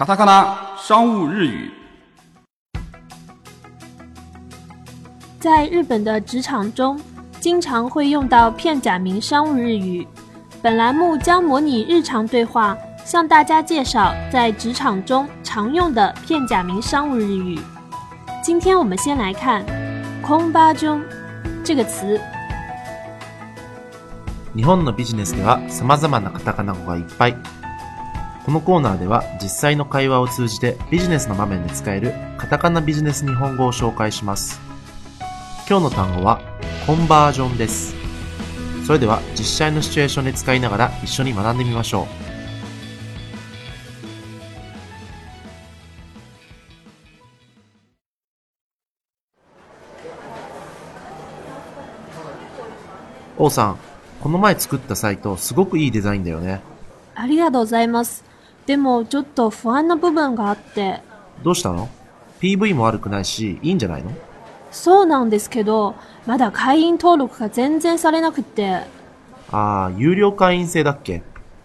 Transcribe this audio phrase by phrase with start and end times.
[0.00, 1.70] カタカナ商务日语。
[5.38, 6.98] 在日本的职场中，
[7.38, 10.08] 经常会用到片假名商务日语。
[10.62, 17.60] 本栏目将模拟日常对话，向大家介绍在职场中常用的片假名商务日语。
[18.42, 19.62] 今天我们先来看“
[20.22, 21.02] 空巴中”
[21.62, 22.18] 这个词。
[24.54, 27.36] 日本のビジネスでは様々なカタカナ語がいっぱい。
[28.45, 34.61] このコーナーでは実際の会話を通じてビジネスの場面で使えるカタカナビジネス日本語を紹介します。
[35.67, 36.39] 今日の単語は
[36.85, 37.95] コンバージョンです。
[38.85, 42.05] それでは実際のシチュエーションで使いながら一緒に学んでみましょう。
[53.39, 53.77] 王さん、
[54.21, 56.61] この前作ったサイトすごくいいデザインだよね。
[57.15, 58.34] ありがとうございます。
[58.65, 61.01] でもちょっと不安な部分があって。
[61.43, 61.89] どうしたの
[62.39, 64.11] ?PV も悪くないし、いいんじゃないの？
[64.71, 65.95] そうなんですけど、
[66.25, 68.81] まだ会員登録が全然されなくって。
[69.51, 71.23] ああ、有料会員制だっけ？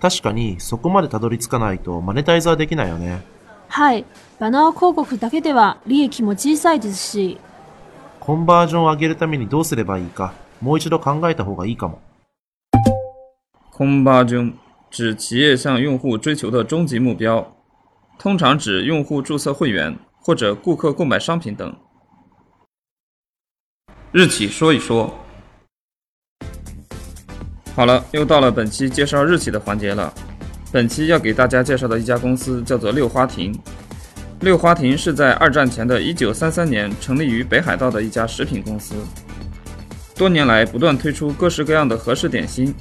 [0.00, 3.22] 確かにそこまでたどり着かないとマネタイズはできないよね。
[3.68, 4.04] はい。
[4.38, 7.38] バナー広告だけでは利益も小さいですし。
[8.20, 12.00] コンバージョンを上げるためにどうすればいいか、もう一度考えた方がいいかも。
[13.72, 14.54] 空巴中
[14.92, 17.56] 指企业向用户追求的终极目标，
[18.18, 21.74] 通常指用户注册会员或者顾客购买商品等。
[24.12, 25.18] 日企说一说。
[27.74, 30.12] 好了，又到了本期介绍日企的环节了。
[30.70, 33.58] 本期要给大家介绍的一家公司叫做六花亭。
[34.40, 38.94] 六花亭是在二战前的1933年成立于北海道的一家食品公司，
[40.14, 42.74] 多年来不断推出各式各样的和式点心，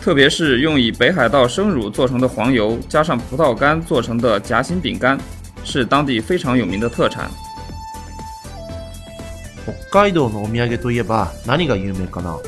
[0.00, 5.18] 特别是用以北海道生乳做成的黄油加上葡萄干做成的夹心饼干，
[5.64, 7.30] 是当地非常有名的特产。
[9.66, 12.38] 北海道のお土産といえば何が有名かな？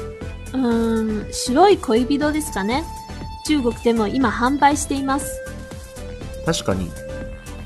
[0.54, 2.84] うーん、白い恋人ですかね。
[3.46, 5.38] 中国でも今販売しています。
[6.46, 6.90] 確かに。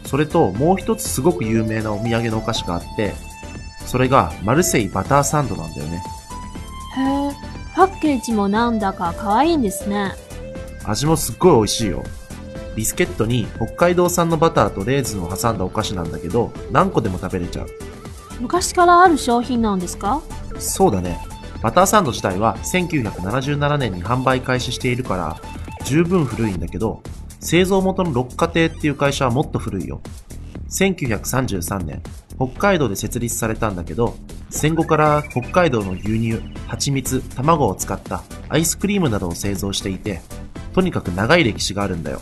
[0.05, 3.15] それともう一つすごく有名なお土産のお菓子があって、
[3.87, 6.03] それがマルセイバターサンドなんだよね。
[7.89, 10.13] ッケージもなんだか可愛いんですね。
[10.85, 12.05] 味もすっごい美味しいよ。
[12.77, 17.67] ビスケットに北海道産のバターとレーズンを挟んだお菓子なんだけど、何個でも食べれちゃう。
[18.41, 20.21] 昔からある商品なんですか？
[20.59, 21.19] そうだね。
[21.63, 25.41] バターサンド自体は1977年に販売開始しているから、
[25.85, 27.03] 十分古いんだけど、
[27.41, 30.01] 製造元の六花亭っていう会社はもっと古いよ。
[30.71, 32.03] 1933年、
[32.37, 34.17] 北海道で設立されたんだけど、
[34.57, 40.23] 戦後から北海道の牛乳、蜂蜜、卵を使ったアイスクリームなどを製造していて、
[40.73, 42.21] とにかく長い歴史があるんだよ。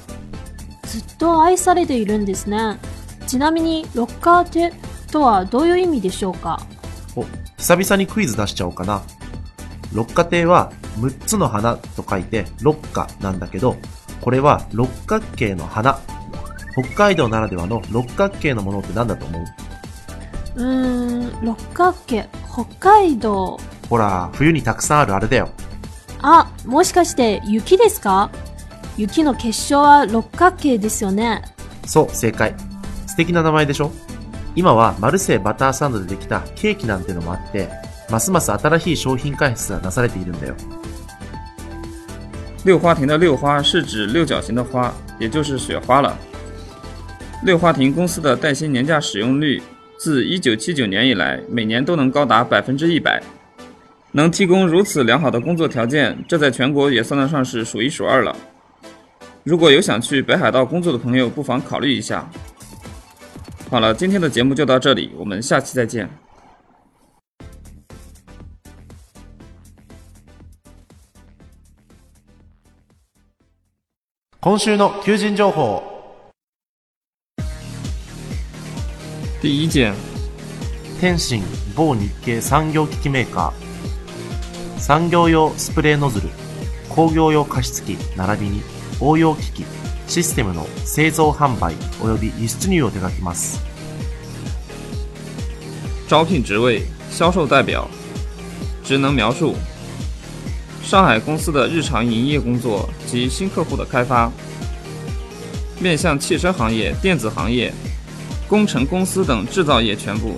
[0.83, 2.79] ずっと愛されているんですね。
[3.27, 4.73] ちなみに、ロッカーテ
[5.11, 6.61] とはどういう意味でしょうか？
[7.17, 7.25] お、
[7.57, 9.03] 久々にクイズ出しちゃおうかな。
[9.93, 13.77] 六花亭は6つの花と書いて六花なんだけど、
[14.21, 16.01] これは六角形の花。
[16.73, 19.45] 北海道ならではの六角形のものって何だと思う？
[20.57, 23.59] うーん、六角形、北海道。
[23.91, 25.51] ほら、冬にたくさんあるあれだよ。
[26.23, 28.31] あ、もしかして雪ですか？
[28.97, 31.43] 雪の結晶は六角形ですよね。
[31.87, 32.55] そう、正解。
[33.07, 33.91] 素敵な名前でしょ？
[34.57, 37.69] 今はマルセイバターサンドでできたケーキなんてのもあって、
[38.09, 40.55] ますます新しい商品開発がなされているんだよ。
[42.65, 46.17] 六花亭的六花是指六角形的花，也就是雪花了。
[47.43, 49.63] 六花亭公司的带薪年假使用率
[49.99, 53.23] 自1979年以来，每年都能高达百分之一百。
[54.13, 58.37] 能提供如此良好的工作条件，这在全国也算得上是数一数二了。
[59.43, 62.31] 如果有想去北海道工作的朋友，不妨考虑一下。
[63.71, 66.09] 好了，今天的节目就到这里，我们下期再见。
[74.41, 75.94] 今週の求人情報。
[79.45, 79.93] 第一件，
[80.99, 81.43] 天津
[81.77, 84.81] 某日系産業機器メーカー。
[84.81, 86.31] 産業用スプレーノズル、
[86.89, 88.63] 工業用加湿器並びに
[89.01, 89.65] 応用機器、
[90.09, 93.61] システムの製造販売及び輸出入を手掛けます。
[96.09, 96.81] 招聘职位：
[97.11, 97.87] 销售代表。
[98.83, 99.57] 职能描述：
[100.83, 104.33] 上海公司的日常营业工作及新客户的开发，
[105.79, 107.75] 面向汽车行业、电子行业、
[108.49, 110.37] 工程公司等制造业全部。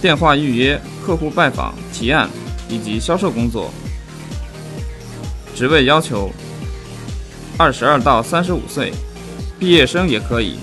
[0.00, 2.28] 电话预约、客户拜访、提案
[2.68, 3.72] 以及销售工作。
[5.54, 6.30] 职位要求：
[7.56, 8.92] 二十二到三十五岁，
[9.58, 10.56] 毕业生也可以，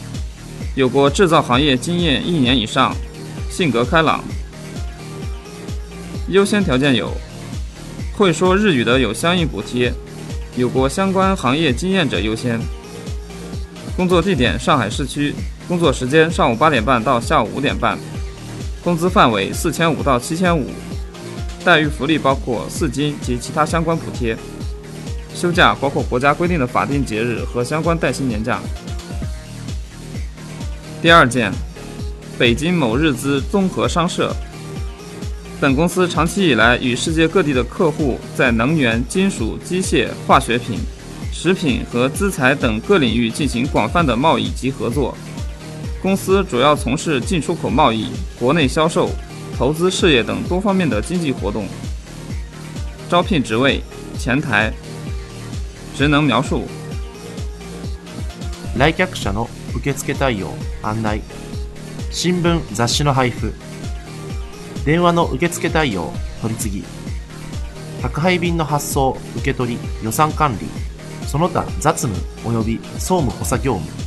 [0.76, 2.96] 有过制造行业经验一年以上，
[3.50, 4.24] 性格开朗。
[6.30, 7.12] 优先条件有：
[8.16, 9.92] 会说日语的有相应补贴，
[10.56, 12.60] 有过相关行业经验者优先。
[13.98, 15.34] 工作地点上海市区，
[15.68, 17.98] 工作时间上午八点半到下午五点半，
[18.84, 20.70] 工资范围四千五到七千五，
[21.64, 24.38] 待遇福利包括四金及其他相关补贴，
[25.34, 28.60] 休假包括国家规定的法定节日和相关带薪年假。
[31.02, 31.52] 第二件，
[32.38, 34.36] 北京某日资综合商社。
[35.62, 40.78] 本公司长期以来与世界各地的客户在能源、金属、机械、化学品、
[41.32, 45.18] 食品和资材等各领域进行广泛的贸易及合作。
[46.04, 49.10] 公司主要从事进出口贸易、国内销售、
[49.58, 51.66] 投资事业等多方面的经济活动。
[53.10, 53.82] 招聘职位：
[54.20, 54.74] 前台。
[55.96, 56.64] 职能描述：
[58.78, 60.50] 来客者の受付対応、
[60.82, 61.22] 案内、
[62.12, 63.54] 新聞、雑誌の配布、
[64.86, 66.12] 電話の受付対応、
[66.42, 66.84] 取り次ぎ、
[68.02, 70.68] 宅配便の発送、受け取り、予算管理、
[71.26, 72.14] その他雑務
[72.44, 74.03] 及び総務補佐業務。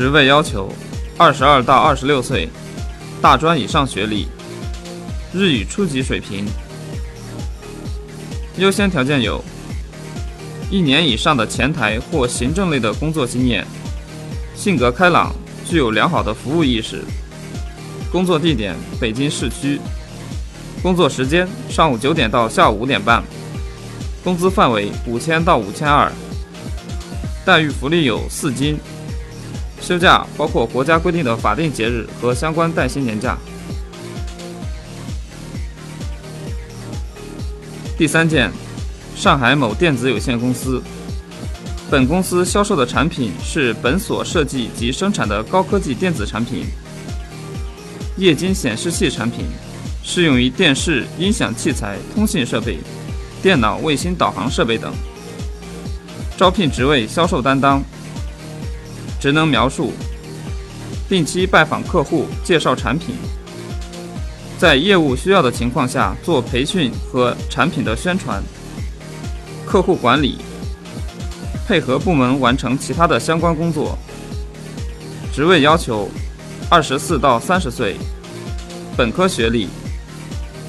[0.00, 0.72] 职位要求：
[1.18, 2.48] 二十二到二十六岁，
[3.20, 4.28] 大专以上学历，
[5.30, 6.46] 日语初级水平。
[8.56, 9.44] 优先条件有：
[10.70, 13.66] 一年以上的前台或行政类的工作经验，
[14.56, 15.34] 性格开朗，
[15.66, 17.04] 具有良好的服务意识。
[18.10, 19.78] 工作地点北京市区，
[20.82, 23.22] 工作时间上午九点到下午五点半，
[24.24, 26.10] 工资范围五千到五千二，
[27.44, 28.78] 待遇福利有四金，
[29.80, 33.36] 休假包括国家规定的法定节日和相关带薪年假。
[37.98, 38.50] 第三件，
[39.16, 40.82] 上海某电子有限公司。
[41.90, 46.66] 本公司销售的产品是本所设计及生产的高科技电子产品。
[48.16, 49.46] 液晶显示器产品
[50.02, 52.78] 适用于电视、音响器材、通信设备、
[53.42, 54.92] 电脑、卫星导航设备等。
[56.36, 57.82] 招聘职位：销售担当。
[59.20, 59.92] 职能描述：
[61.06, 63.14] 定期拜访客户，介绍产品，
[64.58, 68.42] 在业务需要的情况下做培训和产品的宣传。
[69.66, 70.38] 客户管理，
[71.68, 73.98] 配合部门完成其他的相关工作。
[75.34, 76.08] 职位要求：
[76.70, 77.96] 二十四到三十岁，
[78.96, 79.68] 本科学历，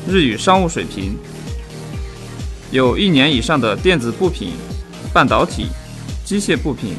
[0.05, 1.17] 日语商务水平，
[2.69, 4.51] 有一年以上的电子部品、
[5.13, 5.67] 半导体、
[6.25, 6.95] 机械部品、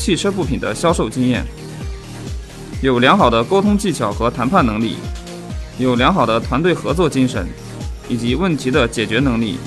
[0.00, 1.44] 汽车部品的销售经验，
[2.80, 4.96] 有良好的沟通技巧和谈判能力，
[5.78, 7.46] 有良好的团队合作精神
[8.08, 9.58] 以及问题的解决能力。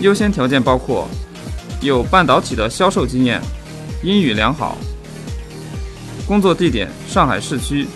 [0.00, 1.08] 优先条件包括
[1.80, 3.40] 有半导体的销售经验，
[4.02, 4.76] 英语良好。
[6.26, 7.86] 工作地点上海市区，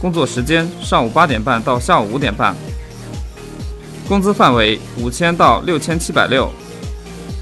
[0.00, 2.56] 工作时间上午八点半到下午五点半。
[4.08, 6.50] 工资范围五千到六千七百六，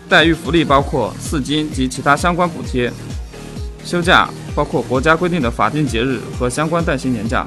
[0.09, 2.91] 待遇福利包括四金及其他相关补贴，
[3.85, 7.47] 休假包括国家规定的法定节日和相关带薪年假。